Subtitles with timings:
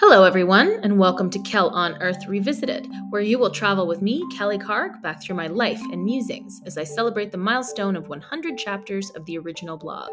[0.00, 4.24] Hello, everyone, and welcome to Kel on Earth Revisited, where you will travel with me,
[4.32, 8.56] Kelly Karg, back through my life and musings as I celebrate the milestone of 100
[8.56, 10.10] chapters of the original blog.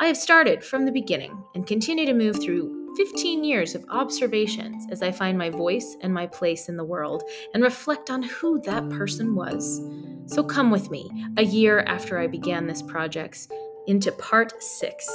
[0.00, 4.88] I have started from the beginning and continue to move through 15 years of observations
[4.90, 7.22] as I find my voice and my place in the world
[7.54, 9.82] and reflect on who that person was.
[10.26, 13.46] So come with me, a year after I began this project,
[13.86, 15.08] into part six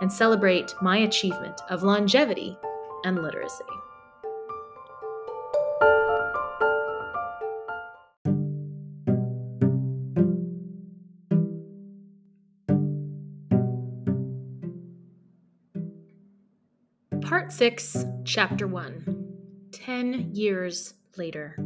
[0.00, 2.56] and celebrate my achievement of longevity
[3.04, 3.64] and literacy.
[17.22, 19.18] Part 6, Chapter 1
[19.72, 21.56] 10 Years Later.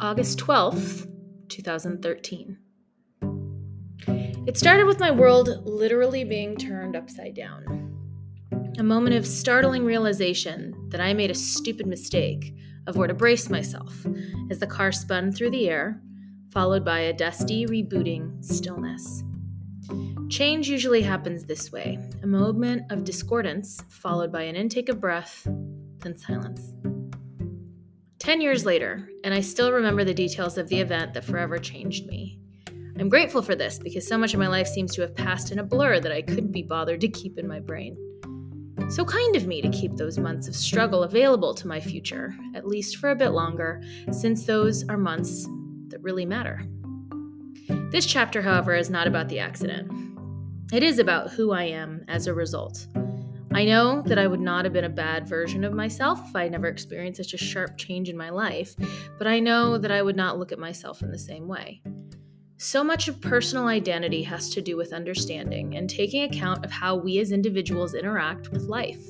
[0.00, 1.10] August 12th,
[1.48, 2.58] 2013.
[4.46, 7.83] It started with my world literally being turned upside down
[8.78, 12.54] a moment of startling realization that I made a stupid mistake
[12.86, 14.04] of where to brace myself
[14.50, 16.02] as the car spun through the air,
[16.50, 19.22] followed by a dusty, rebooting stillness.
[20.28, 25.46] Change usually happens this way a moment of discordance, followed by an intake of breath,
[26.00, 26.72] then silence.
[28.18, 32.06] Ten years later, and I still remember the details of the event that forever changed
[32.06, 32.40] me.
[32.98, 35.58] I'm grateful for this because so much of my life seems to have passed in
[35.58, 37.96] a blur that I couldn't be bothered to keep in my brain.
[38.90, 42.66] So kind of me to keep those months of struggle available to my future, at
[42.66, 45.48] least for a bit longer, since those are months
[45.88, 46.62] that really matter.
[47.90, 49.90] This chapter, however, is not about the accident.
[50.72, 52.86] It is about who I am as a result.
[53.52, 56.48] I know that I would not have been a bad version of myself if I
[56.48, 58.74] never experienced such a sharp change in my life,
[59.16, 61.80] but I know that I would not look at myself in the same way.
[62.64, 66.96] So much of personal identity has to do with understanding and taking account of how
[66.96, 69.06] we as individuals interact with life.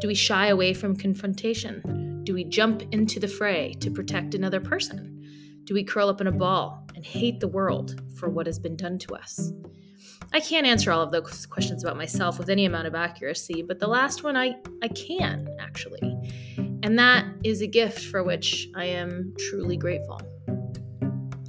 [0.00, 2.22] Do we shy away from confrontation?
[2.22, 5.20] Do we jump into the fray to protect another person?
[5.64, 8.76] Do we curl up in a ball and hate the world for what has been
[8.76, 9.52] done to us?
[10.32, 13.80] I can't answer all of those questions about myself with any amount of accuracy, but
[13.80, 16.16] the last one I, I can, actually.
[16.84, 20.20] And that is a gift for which I am truly grateful.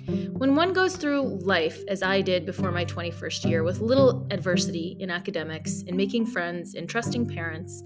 [0.09, 4.97] When one goes through life, as I did before my 21st year, with little adversity
[4.99, 7.83] in academics, in making friends, in trusting parents,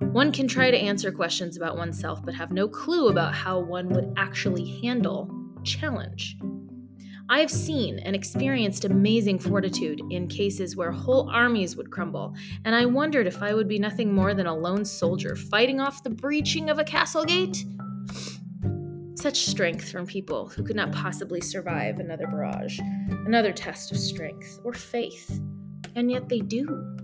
[0.00, 3.88] one can try to answer questions about oneself but have no clue about how one
[3.90, 5.30] would actually handle
[5.64, 6.38] challenge.
[7.30, 12.34] I have seen and experienced amazing fortitude in cases where whole armies would crumble,
[12.64, 16.02] and I wondered if I would be nothing more than a lone soldier fighting off
[16.02, 17.66] the breaching of a castle gate.
[19.20, 22.78] Such strength from people who could not possibly survive another barrage,
[23.26, 25.40] another test of strength or faith,
[25.96, 26.96] and yet they do.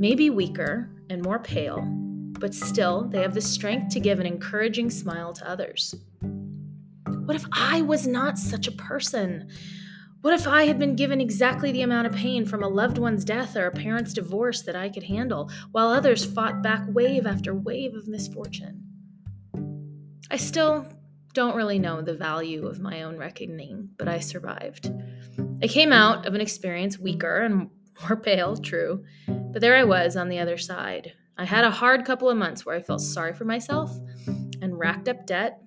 [0.00, 1.80] Maybe weaker and more pale,
[2.40, 5.94] but still they have the strength to give an encouraging smile to others.
[7.06, 9.48] What if I was not such a person?
[10.22, 13.24] What if I had been given exactly the amount of pain from a loved one's
[13.24, 17.54] death or a parent's divorce that I could handle, while others fought back wave after
[17.54, 18.82] wave of misfortune?
[20.28, 20.84] I still
[21.32, 24.22] don't really know the value of my own reckoning, but I mm.
[24.22, 24.92] survived.
[25.62, 27.70] I came out of an experience weaker and
[28.00, 31.12] more pale, true, but there I was on the other side.
[31.38, 33.90] I had a hard couple of months where I felt sorry for myself
[34.60, 35.60] and racked up debt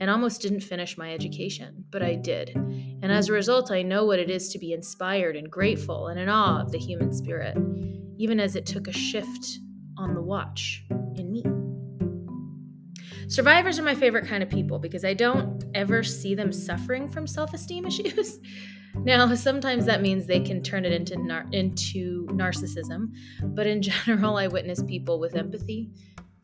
[0.00, 2.50] and almost didn't finish my education, but I did.
[2.54, 6.20] And as a result, I know what it is to be inspired and grateful and
[6.20, 7.56] in awe of the human spirit,
[8.18, 9.58] even as it took a shift
[9.96, 10.84] on the watch
[11.16, 11.65] in me.
[13.28, 17.26] Survivors are my favorite kind of people because I don't ever see them suffering from
[17.26, 18.38] self esteem issues.
[18.94, 24.36] now, sometimes that means they can turn it into, nar- into narcissism, but in general,
[24.36, 25.90] I witness people with empathy,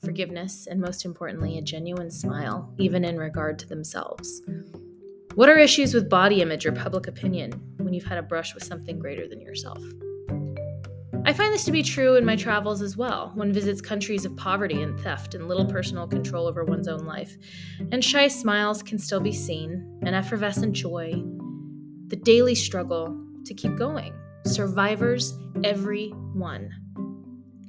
[0.05, 4.43] forgiveness, and most importantly, a genuine smile, even in regard to themselves.
[5.35, 8.65] What are issues with body image or public opinion when you've had a brush with
[8.65, 9.83] something greater than yourself?
[11.25, 13.31] I find this to be true in my travels as well.
[13.37, 17.37] One visits countries of poverty and theft and little personal control over one's own life,
[17.93, 21.13] and shy smiles can still be seen, an effervescent joy,
[22.09, 24.13] the daily struggle to keep going.
[24.47, 26.71] Survivors, every one.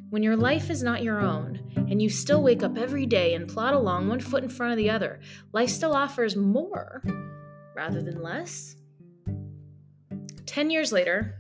[0.09, 3.47] When your life is not your own, and you still wake up every day and
[3.47, 5.19] plod along one foot in front of the other,
[5.51, 7.03] life still offers more
[7.75, 8.75] rather than less.
[10.47, 11.39] Ten years later,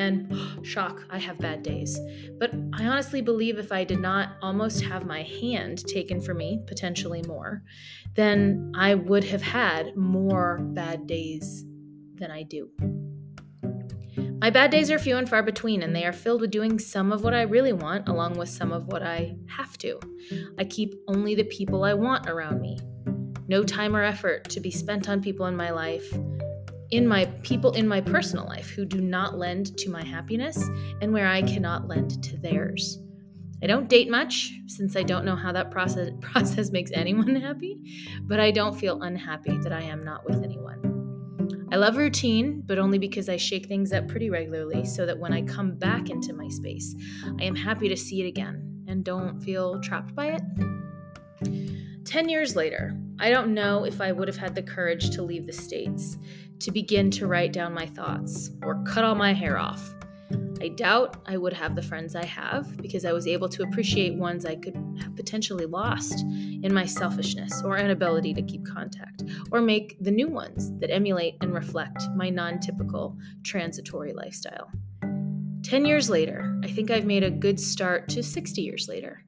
[0.00, 0.34] and
[0.66, 1.98] shock, I have bad days.
[2.38, 6.62] But I honestly believe if I did not almost have my hand taken from me,
[6.66, 7.62] potentially more,
[8.14, 11.64] then I would have had more bad days
[12.14, 12.70] than I do.
[14.40, 17.12] My bad days are few and far between, and they are filled with doing some
[17.12, 20.00] of what I really want, along with some of what I have to.
[20.58, 22.78] I keep only the people I want around me.
[23.48, 26.10] No time or effort to be spent on people in my life,
[26.90, 30.62] in my people in my personal life who do not lend to my happiness
[31.00, 32.98] and where I cannot lend to theirs.
[33.62, 37.78] I don't date much since I don't know how that process process makes anyone happy,
[38.22, 40.90] but I don't feel unhappy that I am not with anyone.
[41.72, 45.32] I love routine, but only because I shake things up pretty regularly so that when
[45.32, 46.96] I come back into my space,
[47.38, 50.42] I am happy to see it again and don't feel trapped by it.
[52.04, 55.46] 10 years later, I don't know if I would have had the courage to leave
[55.46, 56.16] the States,
[56.60, 59.94] to begin to write down my thoughts, or cut all my hair off.
[60.62, 64.14] I doubt I would have the friends I have because I was able to appreciate
[64.14, 69.62] ones I could have potentially lost in my selfishness or inability to keep contact, or
[69.62, 74.70] make the new ones that emulate and reflect my non typical transitory lifestyle.
[75.62, 79.24] 10 years later, I think I've made a good start to 60 years later.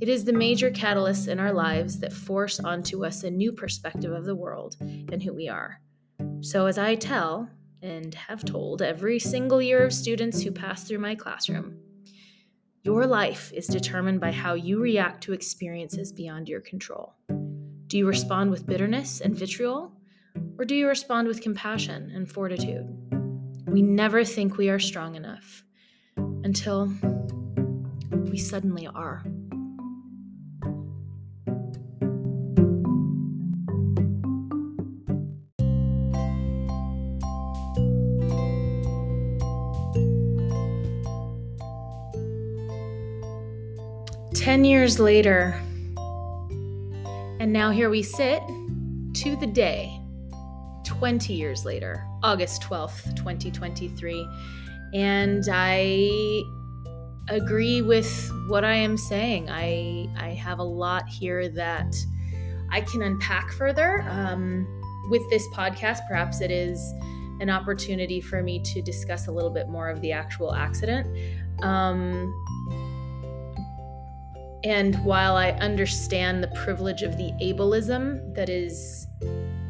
[0.00, 4.12] It is the major catalysts in our lives that force onto us a new perspective
[4.12, 5.80] of the world and who we are.
[6.40, 7.48] So, as I tell,
[7.82, 11.78] and have told every single year of students who pass through my classroom.
[12.82, 17.14] Your life is determined by how you react to experiences beyond your control.
[17.88, 19.92] Do you respond with bitterness and vitriol,
[20.58, 22.86] or do you respond with compassion and fortitude?
[23.66, 25.64] We never think we are strong enough
[26.16, 26.92] until
[28.10, 29.24] we suddenly are.
[44.46, 45.60] 10 years later,
[47.40, 48.40] and now here we sit
[49.12, 50.00] to the day,
[50.84, 54.24] 20 years later, August 12th, 2023.
[54.94, 56.44] And I
[57.28, 59.50] agree with what I am saying.
[59.50, 61.96] I, I have a lot here that
[62.70, 64.02] I can unpack further.
[64.08, 64.64] Um,
[65.10, 66.78] with this podcast, perhaps it is
[67.40, 71.08] an opportunity for me to discuss a little bit more of the actual accident.
[71.64, 72.32] Um,
[74.66, 79.06] and while I understand the privilege of the ableism that is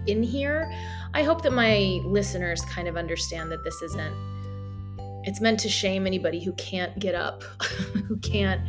[0.07, 0.73] in here,
[1.13, 4.15] I hope that my listeners kind of understand that this isn't
[5.25, 7.43] it's meant to shame anybody who can't get up,
[8.09, 8.63] who can't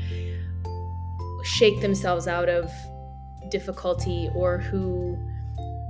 [1.44, 2.70] shake themselves out of
[3.50, 5.18] difficulty or who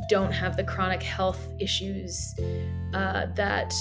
[0.07, 2.36] don't have the chronic health issues
[2.94, 3.74] uh, that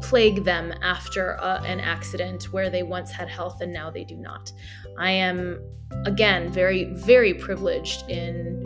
[0.00, 4.16] plague them after uh, an accident where they once had health and now they do
[4.16, 4.52] not.
[4.98, 5.60] I am,
[6.06, 8.62] again, very, very privileged in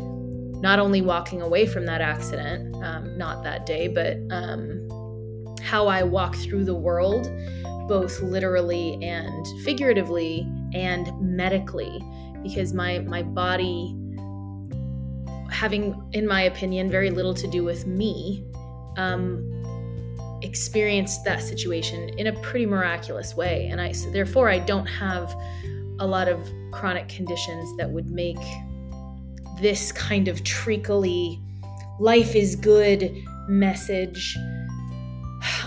[0.61, 4.89] not only walking away from that accident, um, not that day, but um,
[5.61, 7.31] how I walk through the world,
[7.89, 12.01] both literally and figuratively and medically,
[12.43, 13.97] because my, my body,
[15.51, 18.47] having, in my opinion, very little to do with me,
[18.97, 19.62] um,
[20.43, 23.69] experienced that situation in a pretty miraculous way.
[23.71, 25.35] And I, so therefore, I don't have
[25.99, 28.39] a lot of chronic conditions that would make
[29.61, 31.41] this kind of treacly,
[32.01, 33.15] life is good
[33.49, 34.37] message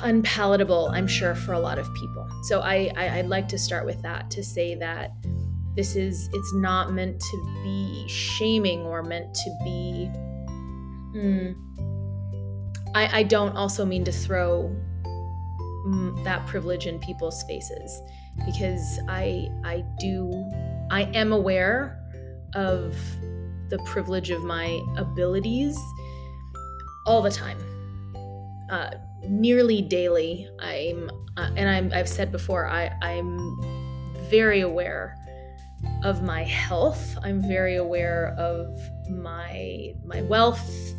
[0.04, 2.28] unpalatable, I'm sure, for a lot of people.
[2.44, 5.12] So I, I, would like to start with that to say that
[5.76, 10.10] this is, it's not meant to be shaming or meant to be.
[11.16, 11.56] Mm,
[12.96, 14.74] I, I don't also mean to throw
[15.86, 18.02] mm, that privilege in people's faces
[18.46, 20.32] because I I do
[20.90, 22.00] I am aware
[22.54, 22.96] of
[23.70, 25.78] the privilege of my abilities
[27.06, 27.58] all the time.
[28.70, 28.92] Uh,
[29.28, 33.38] nearly daily, I'm uh, and I'm, I've said before I I'm
[34.30, 35.18] very aware
[36.04, 37.18] of my health.
[37.24, 40.96] I'm very aware of my my wealth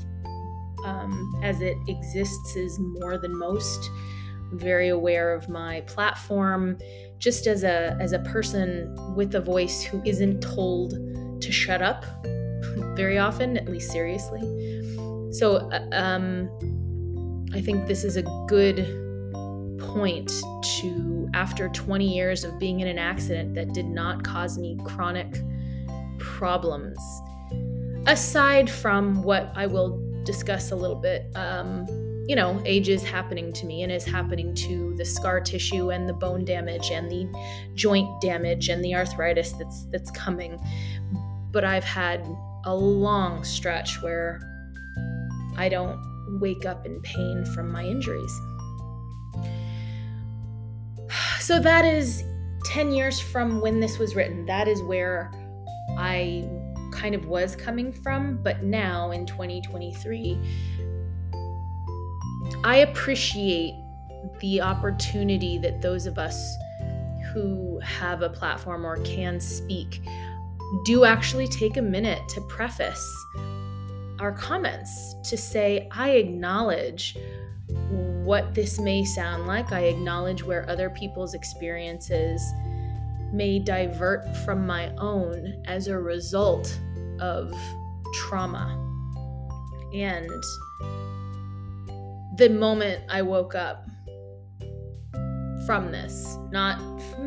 [0.87, 3.91] um, as it exists is more than most.
[4.51, 6.79] I'm very aware of my platform
[7.19, 10.93] just as a as a person with a voice who isn't told
[11.41, 12.05] to shut up
[12.95, 14.41] very often, at least seriously.
[15.33, 16.49] So uh, um,
[17.53, 18.87] I think this is a good
[19.79, 20.33] point
[20.81, 25.37] to after 20 years of being in an accident that did not cause me chronic
[26.19, 26.99] problems
[28.07, 31.87] aside from what I will discuss a little bit um,
[32.27, 36.09] you know, age is happening to me and is happening to the scar tissue and
[36.09, 37.29] the bone damage and the
[37.75, 40.59] joint damage and the arthritis that's that's coming.
[41.53, 42.27] But I've had
[42.65, 44.41] a long stretch where
[45.57, 46.01] I don't
[46.41, 48.41] wake up in pain from my injuries.
[51.41, 52.25] so that is
[52.65, 54.45] 10 years from when this was written.
[54.47, 55.31] That is where
[55.97, 56.45] I
[56.97, 58.41] kind of was coming from.
[58.43, 60.39] But now in 2023,
[62.65, 63.75] I appreciate
[64.41, 66.57] the opportunity that those of us
[67.33, 70.01] who have a platform or can speak
[70.85, 73.27] do actually take a minute to preface
[74.19, 77.17] our comments to say, I acknowledge
[78.25, 79.73] what this may sound like.
[79.73, 82.43] I acknowledge where other people's experiences
[83.33, 86.79] may divert from my own as a result
[87.21, 87.53] of
[88.15, 88.83] trauma.
[89.95, 90.31] And
[92.37, 93.87] the moment I woke up
[95.67, 96.81] from this, not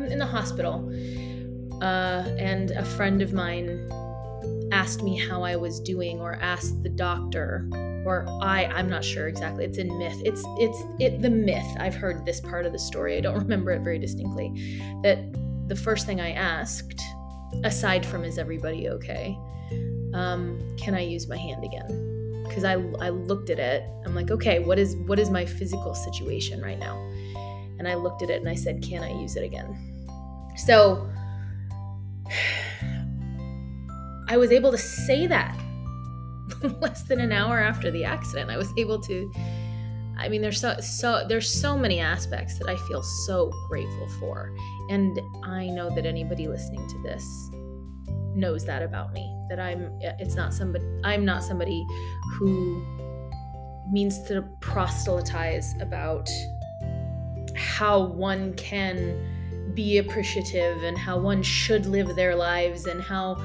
[0.08, 0.88] in the hospital,
[1.82, 3.90] uh, and a friend of mine
[4.72, 7.68] asked me how I was doing or asked the doctor
[8.04, 10.20] or I I'm not sure exactly it's in myth.
[10.24, 11.66] It's it's it the myth.
[11.78, 13.16] I've heard this part of the story.
[13.16, 14.80] I don't remember it very distinctly.
[15.02, 15.18] That
[15.68, 17.00] the first thing I asked
[17.64, 19.38] aside from is everybody okay?
[20.14, 22.44] Um, can I use my hand again?
[22.46, 23.84] Because I I looked at it.
[24.04, 26.96] I'm like okay what is what is my physical situation right now?
[27.78, 29.76] And I looked at it and I said can I use it again?
[30.56, 31.08] So
[34.28, 35.58] I was able to say that
[36.80, 38.50] less than an hour after the accident.
[38.50, 39.32] I was able to
[40.20, 44.54] I mean there's so so there's so many aspects that I feel so grateful for.
[44.90, 47.50] And I know that anybody listening to this
[48.34, 51.86] knows that about me that I'm it's not somebody I'm not somebody
[52.34, 52.84] who
[53.90, 56.30] means to proselytize about
[57.56, 63.42] how one can be appreciative and how one should live their lives and how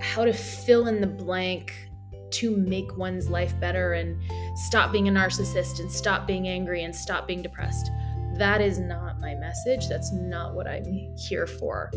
[0.00, 1.89] how to fill in the blank
[2.32, 4.20] to make one's life better and
[4.56, 7.90] stop being a narcissist and stop being angry and stop being depressed.
[8.34, 9.88] That is not my message.
[9.88, 11.90] That's not what I'm here for.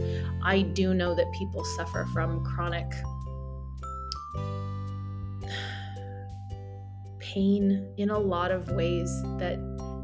[0.43, 2.91] I do know that people suffer from chronic
[7.19, 9.09] pain in a lot of ways
[9.39, 9.57] that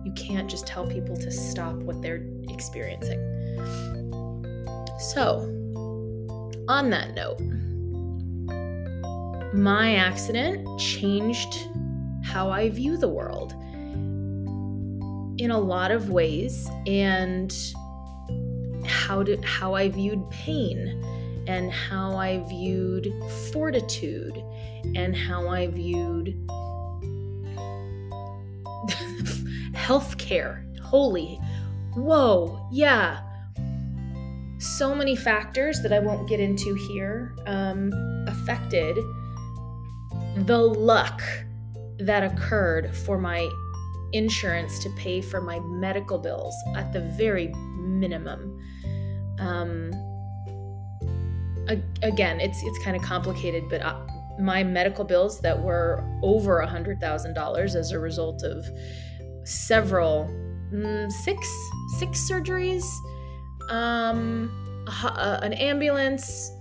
[0.03, 3.19] you can't just tell people to stop what they're experiencing.
[4.97, 5.55] So,
[6.67, 7.39] on that note,
[9.53, 11.67] my accident changed
[12.23, 13.53] how I view the world
[15.39, 17.55] in a lot of ways and
[18.85, 21.03] how how I viewed pain
[21.47, 23.11] and how I viewed
[23.51, 24.43] fortitude
[24.95, 26.35] and how I viewed
[29.73, 30.63] healthcare.
[30.79, 31.39] Holy,
[31.95, 33.21] whoa, yeah.
[34.59, 37.91] So many factors that I won't get into here um,
[38.27, 38.97] affected
[40.45, 41.21] the luck
[41.99, 43.49] that occurred for my
[44.13, 48.57] insurance to pay for my medical bills at the very minimum.
[49.39, 49.91] Um,
[52.01, 53.99] again, it's it's kind of complicated, but uh,
[54.39, 58.65] my medical bills that were over a hundred thousand dollars as a result of
[59.43, 60.25] several
[60.73, 61.47] mm, six
[61.97, 62.85] six surgeries,
[63.69, 64.49] um,
[64.87, 66.51] a, a, an ambulance,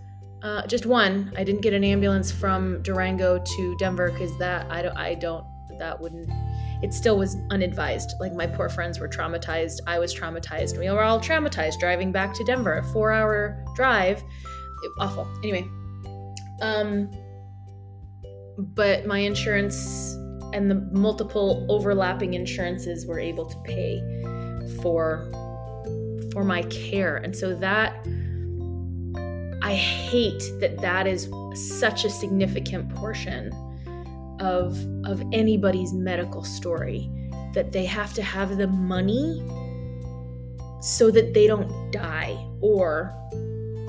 [0.42, 1.32] uh, just one.
[1.36, 4.96] I didn't get an ambulance from Durango to Denver because that I don't.
[4.96, 5.44] I don't.
[5.78, 6.30] That wouldn't.
[6.82, 8.14] It still was unadvised.
[8.20, 9.78] Like my poor friends were traumatized.
[9.86, 10.78] I was traumatized.
[10.78, 12.78] We were all traumatized driving back to Denver.
[12.78, 14.18] A four-hour drive.
[14.18, 15.28] It, awful.
[15.42, 15.66] Anyway.
[16.62, 17.10] Um.
[18.58, 20.14] But my insurance
[20.52, 24.00] and the multiple overlapping insurances were able to pay
[24.82, 25.30] for
[26.32, 28.06] for my care, and so that
[29.68, 33.52] I hate that that is such a significant portion
[34.40, 37.10] of of anybody's medical story
[37.52, 39.42] that they have to have the money
[40.80, 43.14] so that they don't die or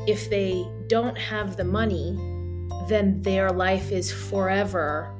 [0.05, 2.13] if they don't have the money
[2.89, 5.15] then their life is forever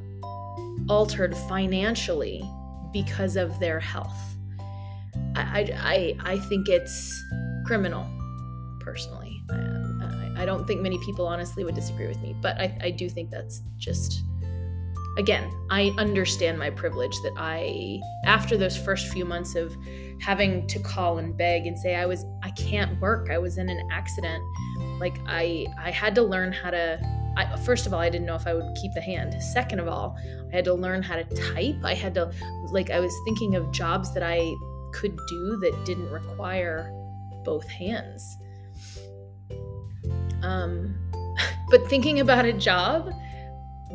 [0.89, 2.44] altered financially
[2.92, 4.20] because of their health.
[5.36, 7.24] I i i think it's
[7.66, 8.06] criminal
[8.82, 9.39] personally
[10.46, 13.62] don't think many people honestly would disagree with me, but I, I do think that's
[13.77, 14.24] just,
[15.17, 19.75] again, I understand my privilege that I, after those first few months of
[20.22, 23.69] having to call and beg and say I was, I can't work, I was in
[23.69, 24.43] an accident,
[25.00, 27.00] like I, I had to learn how to
[27.38, 29.41] I, first of all, I didn't know if I would keep the hand.
[29.41, 30.17] Second of all,
[30.51, 31.77] I had to learn how to type.
[31.84, 32.31] I had to,
[32.72, 34.39] like, I was thinking of jobs that I
[34.91, 36.91] could do that didn't require
[37.46, 38.38] both hands.
[40.43, 40.96] Um,
[41.69, 43.12] but thinking about a job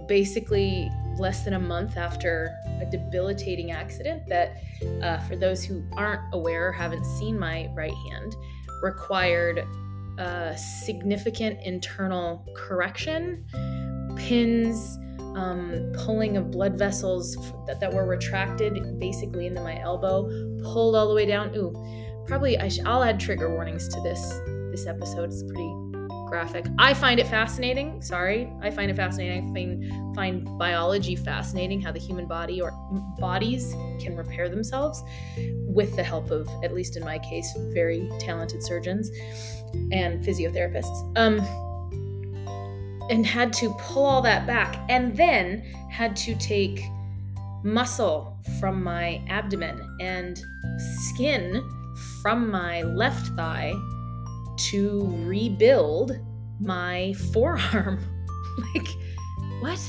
[0.06, 4.56] basically less than a month after a debilitating accident that,
[5.02, 8.34] uh, for those who aren't aware or haven't seen my right hand,
[8.82, 9.64] required
[10.56, 13.44] significant internal correction,
[14.16, 14.98] pins,
[15.34, 17.36] um, pulling of blood vessels
[17.66, 20.28] that, that were retracted basically into my elbow,
[20.62, 21.54] pulled all the way down.
[21.56, 21.72] Ooh,
[22.26, 24.20] probably I sh- I'll add trigger warnings to this
[24.70, 25.30] this episode.
[25.30, 25.83] It's pretty
[26.34, 26.66] graphic.
[26.80, 28.02] I find it fascinating.
[28.02, 29.50] Sorry, I find it fascinating.
[29.50, 31.80] I find find biology fascinating.
[31.80, 32.72] How the human body or
[33.20, 35.00] bodies can repair themselves
[35.64, 39.12] with the help of, at least in my case, very talented surgeons
[39.92, 40.98] and physiotherapists.
[41.16, 41.38] Um,
[43.10, 46.82] and had to pull all that back, and then had to take
[47.62, 50.42] muscle from my abdomen and
[51.06, 51.62] skin
[52.22, 53.72] from my left thigh
[54.56, 56.18] to rebuild
[56.60, 57.98] my forearm.
[58.74, 58.88] like,
[59.60, 59.80] what?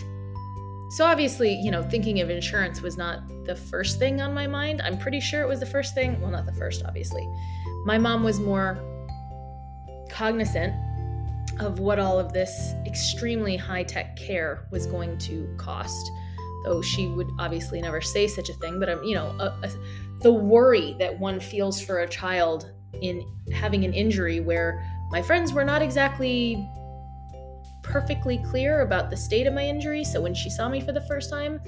[0.92, 4.82] So, obviously, you know, thinking of insurance was not the first thing on my mind.
[4.82, 6.20] I'm pretty sure it was the first thing.
[6.22, 7.28] Well, not the first, obviously.
[7.86, 8.80] My mom was more
[10.10, 10.74] cognizant
[11.60, 16.12] of what all of this extremely high tech care was going to cost.
[16.64, 19.72] Though she would obviously never say such a thing, but I'm, you know, a, a,
[20.22, 22.72] the worry that one feels for a child
[23.02, 26.68] in having an injury where my friends were not exactly
[27.84, 30.04] perfectly clear about the state of my injury.
[30.04, 31.62] So when she saw me for the first time,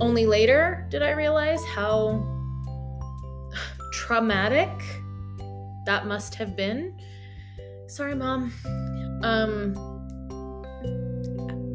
[0.00, 2.24] only later did I realize how
[3.92, 4.70] traumatic
[5.86, 6.98] that must have been.
[7.88, 8.52] Sorry, mom.
[9.22, 9.74] Um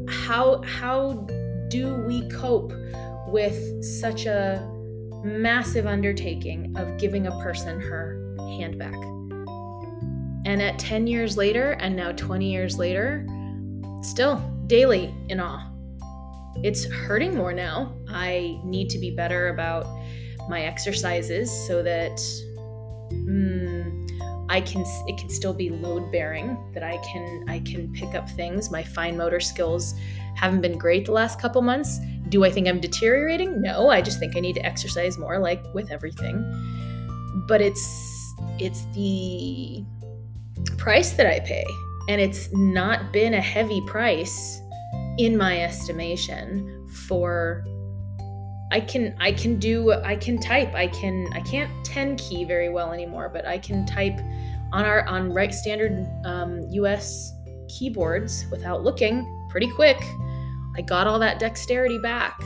[0.08, 1.26] how how
[1.68, 2.72] do we cope
[3.28, 4.70] with such a
[5.24, 8.23] massive undertaking of giving a person her
[8.58, 8.94] hand back.
[10.46, 13.26] And at 10 years later, and now 20 years later,
[14.02, 14.36] still
[14.66, 15.70] daily in awe.
[16.62, 17.92] It's hurting more now.
[18.08, 19.86] I need to be better about
[20.48, 22.18] my exercises so that
[23.10, 24.04] mm,
[24.48, 28.28] I can it can still be load bearing that I can I can pick up
[28.30, 28.70] things.
[28.70, 29.94] My fine motor skills
[30.36, 31.98] haven't been great the last couple months.
[32.28, 33.60] Do I think I'm deteriorating?
[33.60, 36.44] No, I just think I need to exercise more like with everything.
[37.48, 38.13] But it's
[38.58, 39.84] it's the
[40.76, 41.64] price that I pay.
[42.08, 44.60] And it's not been a heavy price
[45.18, 47.64] in my estimation for
[48.72, 52.68] I can I can do I can type I can I can't 10 key very
[52.68, 54.18] well anymore but I can type
[54.72, 57.32] on our on right standard um, US
[57.68, 60.02] keyboards without looking pretty quick
[60.76, 62.42] I got all that dexterity back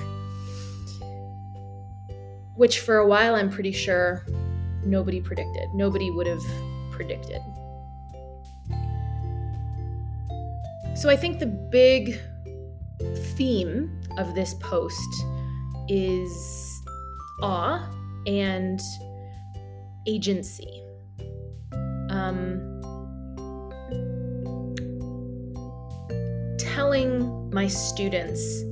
[2.57, 4.27] which for a while I'm pretty sure
[4.89, 5.69] nobody predicted.
[5.75, 6.43] Nobody would have
[6.91, 7.41] predicted.
[10.97, 12.19] So I think the big
[13.37, 15.25] theme of this post
[15.89, 16.83] is
[17.41, 17.89] awe
[18.27, 18.81] and
[20.07, 20.83] agency.
[22.11, 22.65] Um,
[26.59, 28.63] telling my students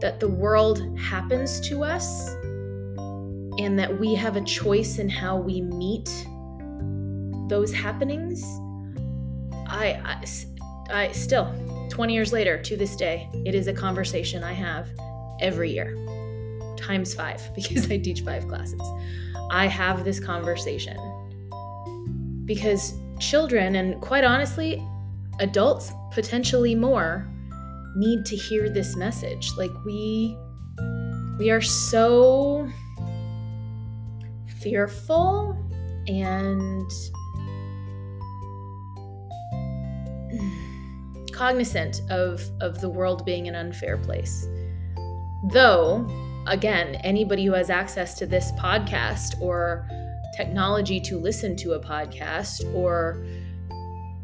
[0.00, 2.34] that the world happens to us
[3.58, 6.08] and that we have a choice in how we meet
[7.48, 8.42] those happenings
[9.68, 10.24] I, I,
[10.90, 11.54] I still
[11.90, 14.88] 20 years later to this day it is a conversation i have
[15.40, 15.96] every year
[16.76, 18.80] times five because i teach five classes.
[19.50, 20.96] I have this conversation
[22.44, 24.84] because children and quite honestly
[25.38, 27.28] adults potentially more
[27.96, 29.50] need to hear this message.
[29.56, 30.36] Like we
[31.38, 32.68] we are so
[34.66, 35.56] fearful
[36.08, 36.90] and
[41.32, 44.48] cognizant of of the world being an unfair place.
[45.52, 46.04] Though,
[46.48, 49.88] again, anybody who has access to this podcast or
[50.36, 53.24] technology to listen to a podcast or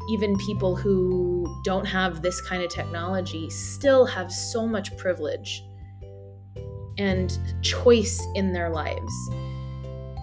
[0.09, 5.63] even people who don't have this kind of technology still have so much privilege
[6.97, 9.13] and choice in their lives.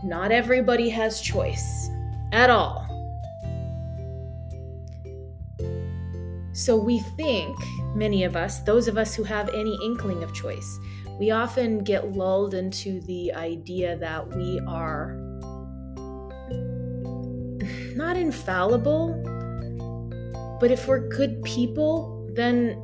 [0.02, 1.90] Not everybody has choice
[2.32, 2.86] at all.
[6.52, 7.56] So we think,
[7.94, 10.78] many of us, those of us who have any inkling of choice,
[11.18, 15.16] we often get lulled into the idea that we are
[17.94, 19.14] not infallible,
[20.60, 22.82] but if we're good people, then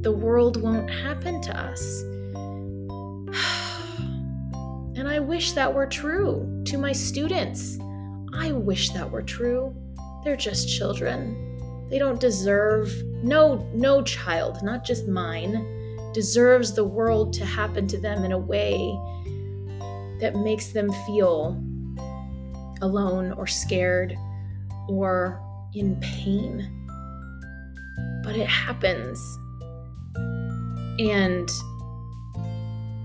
[0.00, 2.02] the world won't happen to us.
[4.96, 7.78] And I wish that were true to my students.
[8.32, 9.76] I wish that were true.
[10.24, 11.88] They're just children.
[11.90, 12.90] They don't deserve
[13.22, 18.38] no no child, not just mine, deserves the world to happen to them in a
[18.38, 18.76] way
[20.20, 21.62] that makes them feel
[22.80, 24.16] alone or scared
[24.88, 25.42] or
[25.74, 26.72] in pain.
[28.24, 29.20] But it happens.
[30.98, 31.48] And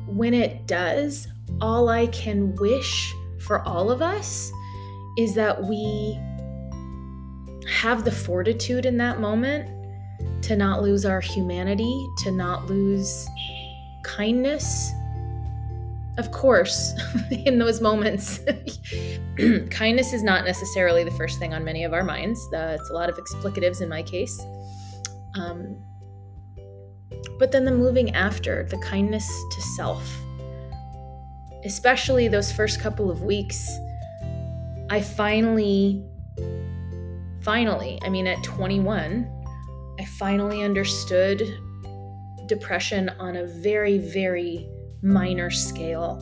[0.07, 1.27] when it does,
[1.59, 4.51] all I can wish for all of us
[5.17, 6.19] is that we
[7.67, 9.69] have the fortitude in that moment
[10.43, 13.27] to not lose our humanity, to not lose
[14.03, 14.91] kindness.
[16.17, 16.93] Of course,
[17.31, 18.39] in those moments,
[19.69, 22.39] kindness is not necessarily the first thing on many of our minds.
[22.53, 24.39] Uh, it's a lot of explicatives in my case.
[25.35, 25.77] Um,
[27.39, 30.03] but then the moving after, the kindness to self,
[31.65, 33.69] especially those first couple of weeks,
[34.89, 36.03] I finally,
[37.41, 39.29] finally, I mean, at 21,
[39.99, 41.41] I finally understood
[42.47, 44.69] depression on a very, very
[45.01, 46.19] minor scale.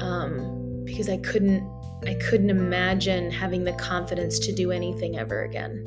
[0.00, 1.62] Um, because I couldn't,
[2.06, 5.84] I couldn't imagine having the confidence to do anything ever again.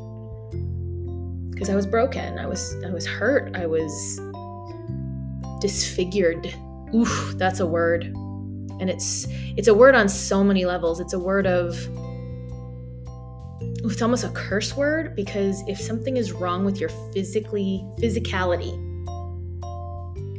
[1.52, 2.38] Because I was broken.
[2.40, 3.56] I was, I was hurt.
[3.56, 4.20] I was
[5.60, 6.54] disfigured.
[6.94, 8.06] Oof, that's a word.
[8.80, 11.00] And it's it's a word on so many levels.
[11.00, 11.76] It's a word of
[13.84, 18.74] it's almost a curse word because if something is wrong with your physically physicality,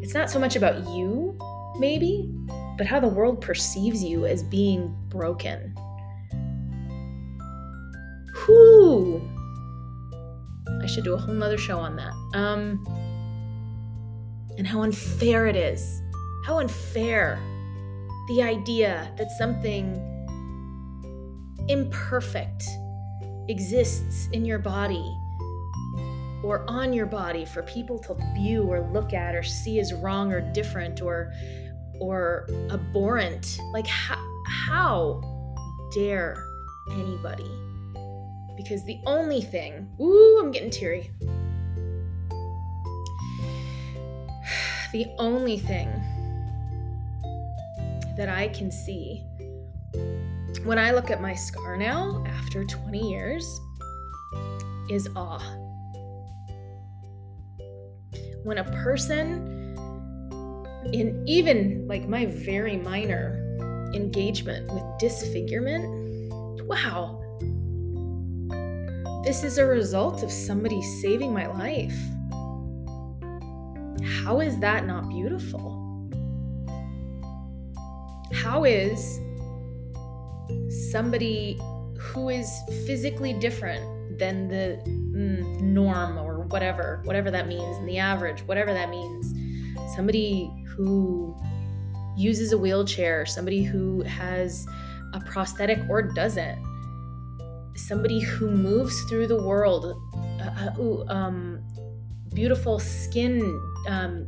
[0.02, 1.38] it's not so much about you,
[1.78, 2.32] maybe,
[2.76, 5.74] but how the world perceives you as being broken.
[8.48, 9.22] Whoo!
[10.82, 12.12] I should do a whole nother show on that.
[12.34, 12.84] Um,
[14.56, 16.00] and how unfair it is.
[16.44, 17.38] How unfair
[18.28, 20.06] the idea that something
[21.68, 22.64] imperfect
[23.48, 25.16] exists in your body
[26.42, 30.32] or on your body for people to view or look at or see as wrong
[30.32, 31.32] or different or
[32.00, 33.60] or abhorrent.
[33.72, 35.20] Like how, how
[35.92, 36.42] dare
[36.92, 37.50] anybody?
[38.56, 41.10] Because the only thing ooh i'm getting teary.
[44.92, 45.88] The only thing
[48.16, 49.24] that I can see
[50.64, 53.60] when I look at my scar now after 20 years
[54.90, 55.42] is awe.
[58.42, 59.76] When a person,
[60.92, 63.56] in even like my very minor
[63.94, 66.32] engagement with disfigurement,
[66.64, 67.16] wow,
[69.24, 71.96] this is a result of somebody saving my life.
[74.24, 75.79] How is that not beautiful?
[78.32, 79.20] How is
[80.90, 81.58] somebody
[81.98, 82.50] who is
[82.86, 88.72] physically different than the mm, norm or whatever, whatever that means, and the average, whatever
[88.72, 89.34] that means,
[89.94, 91.36] somebody who
[92.16, 94.66] uses a wheelchair, somebody who has
[95.14, 96.58] a prosthetic or doesn't,
[97.74, 100.00] somebody who moves through the world,
[100.40, 101.60] uh, uh, um,
[102.34, 103.40] beautiful skin
[103.88, 104.26] um,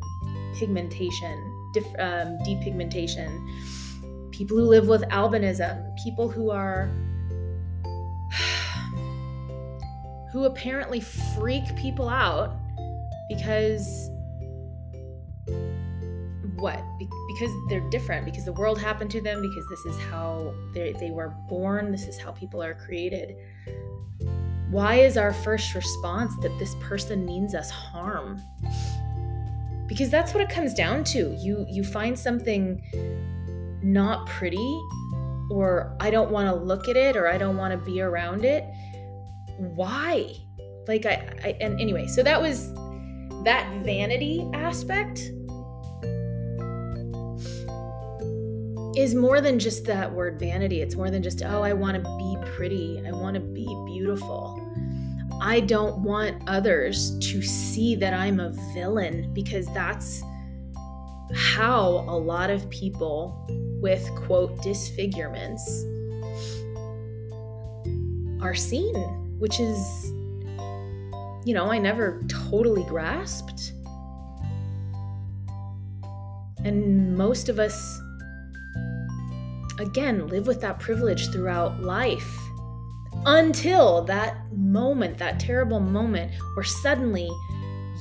[0.59, 3.31] pigmentation, dif- um, depigmentation,
[4.43, 6.91] people who live with albinism, people who are
[10.33, 12.57] who apparently freak people out
[13.29, 14.11] because
[16.57, 16.83] what?
[16.99, 21.13] Because they're different because the world happened to them because this is how they, they
[21.13, 23.37] were born this is how people are created.
[24.71, 28.43] Why is our first response that this person means us harm?
[29.87, 31.33] Because that's what it comes down to.
[31.39, 32.83] You you find something
[33.83, 34.81] not pretty
[35.51, 38.45] or I don't want to look at it or I don't want to be around
[38.45, 38.65] it,
[39.59, 40.35] why?
[40.89, 42.73] Like I, I and anyway, so that was
[43.45, 45.33] that vanity aspect
[48.97, 50.83] is more than just that word vanity.
[50.83, 53.03] It's more than just, oh, I want to be pretty.
[53.07, 54.59] I want to be beautiful.
[55.41, 60.23] I don't want others to see that I'm a villain because that's
[61.35, 63.47] how a lot of people
[63.81, 65.85] with quote disfigurements
[68.41, 68.95] are seen,
[69.39, 70.11] which is,
[71.45, 73.73] you know, I never totally grasped.
[76.65, 78.01] And most of us,
[79.79, 82.39] again, live with that privilege throughout life
[83.27, 87.31] until that moment, that terrible moment where suddenly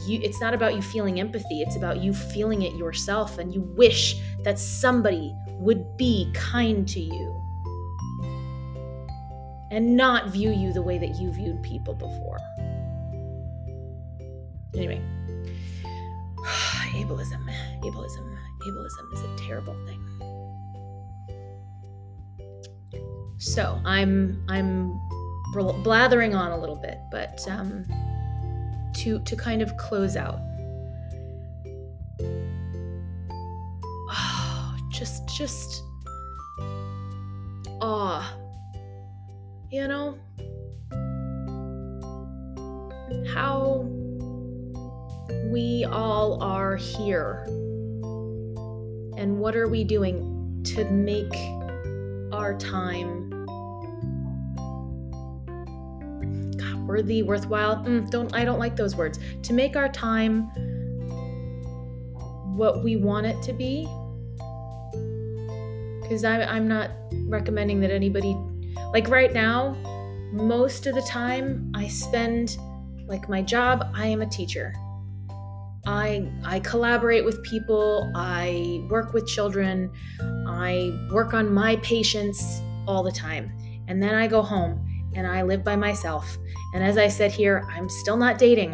[0.08, 3.62] you, it's not about you feeling empathy, it's about you feeling it yourself and you
[3.62, 7.42] wish that somebody would be kind to you
[9.72, 12.38] and not view you the way that you viewed people before.
[14.76, 15.02] Anyway,
[16.94, 17.50] ableism,
[17.82, 20.02] ableism, ableism is a terrible thing.
[23.38, 25.00] So I'm I'm
[25.84, 27.86] blathering on a little bit, but um,
[28.95, 30.39] to to kind of close out.
[34.10, 35.84] Oh, just just
[37.82, 38.38] awe.
[39.71, 40.17] You know
[43.34, 43.86] how
[45.51, 47.43] we all are here.
[49.17, 51.34] And what are we doing to make
[52.34, 53.31] our time
[56.58, 57.78] God, worthy, worthwhile?
[57.78, 59.20] Mm, don't I don't like those words.
[59.44, 60.50] To make our time
[62.56, 63.88] what we want it to be.
[66.02, 66.91] Because I'm not
[67.28, 68.36] recommending that anybody,
[68.94, 69.76] like right now,
[70.34, 72.58] most of the time I spend,
[73.08, 74.74] like my job, I am a teacher.
[75.86, 79.91] I I collaborate with people, I work with children,
[80.48, 83.52] I work on my patience all the time.
[83.88, 86.38] And then I go home and I live by myself.
[86.74, 88.71] And as I said here, I'm still not dating.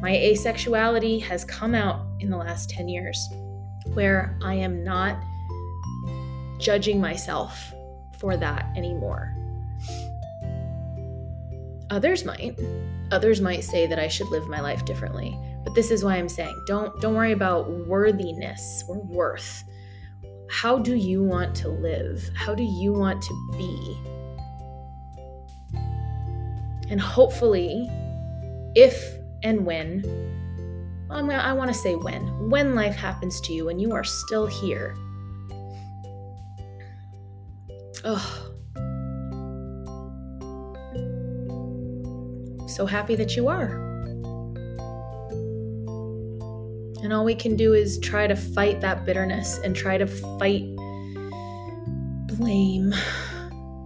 [0.00, 3.18] My asexuality has come out in the last 10 years
[3.94, 5.20] where I am not
[6.58, 7.72] judging myself
[8.18, 9.34] for that anymore.
[11.90, 12.58] Others might.
[13.10, 15.38] Others might say that I should live my life differently.
[15.64, 19.64] But this is why I'm saying don't don't worry about worthiness or worth.
[20.50, 22.30] How do you want to live?
[22.34, 23.98] How do you want to be?
[26.90, 27.88] And hopefully,
[28.74, 30.04] if and when,
[31.10, 34.04] um, I'm, I want to say when, when life happens to you and you are
[34.04, 34.96] still here.
[38.04, 38.48] Oh,
[42.68, 43.84] so happy that you are.
[47.02, 50.64] And all we can do is try to fight that bitterness and try to fight
[52.26, 52.94] blame,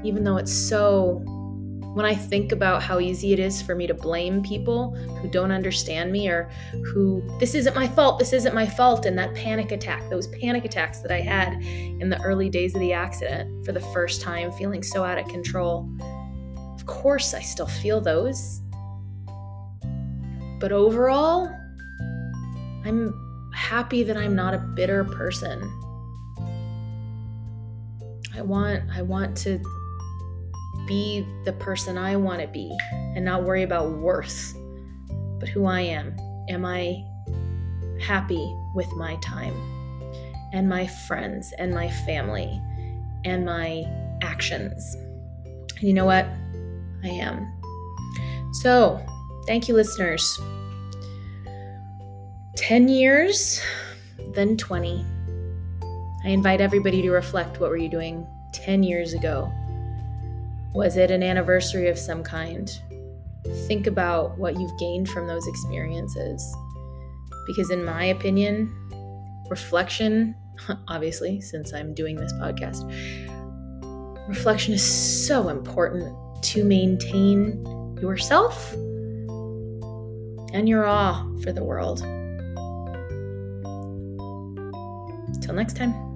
[0.04, 1.24] even though it's so.
[1.94, 5.52] When I think about how easy it is for me to blame people who don't
[5.52, 6.50] understand me or
[6.86, 10.64] who, this isn't my fault, this isn't my fault, and that panic attack, those panic
[10.64, 14.50] attacks that I had in the early days of the accident for the first time,
[14.52, 15.86] feeling so out of control.
[16.74, 18.62] Of course, I still feel those.
[20.58, 21.54] But overall,
[22.86, 25.60] I'm happy that I'm not a bitter person.
[28.34, 29.62] I want I want to
[30.92, 32.76] be the person I want to be
[33.16, 34.54] and not worry about worth,
[35.40, 36.14] but who I am.
[36.50, 37.02] Am I
[37.98, 39.54] happy with my time
[40.52, 42.60] and my friends and my family
[43.24, 43.84] and my
[44.20, 44.94] actions?
[45.78, 46.26] And you know what?
[47.02, 47.50] I am.
[48.60, 49.00] So,
[49.46, 50.38] thank you, listeners.
[52.56, 53.62] 10 years,
[54.34, 55.06] then 20.
[56.22, 59.50] I invite everybody to reflect what were you doing 10 years ago?
[60.74, 62.70] Was it an anniversary of some kind?
[63.66, 66.56] Think about what you've gained from those experiences.
[67.46, 68.72] Because, in my opinion,
[69.50, 70.34] reflection,
[70.88, 72.88] obviously, since I'm doing this podcast,
[74.28, 77.64] reflection is so important to maintain
[78.00, 78.72] yourself
[80.52, 82.00] and your awe for the world.
[85.42, 86.11] Till next time.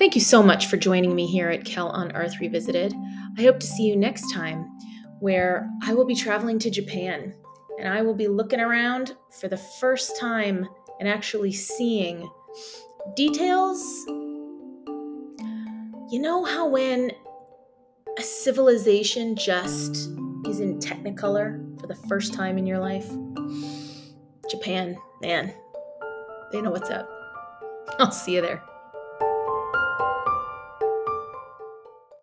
[0.00, 2.94] Thank you so much for joining me here at Kel on Earth Revisited.
[3.36, 4.64] I hope to see you next time,
[5.18, 7.34] where I will be traveling to Japan
[7.78, 10.66] and I will be looking around for the first time
[11.00, 12.26] and actually seeing
[13.14, 13.82] details.
[16.08, 17.12] You know how when
[18.18, 20.08] a civilization just
[20.46, 23.06] is in technicolor for the first time in your life?
[24.50, 25.52] Japan, man,
[26.52, 27.06] they know what's up.
[27.98, 28.62] I'll see you there.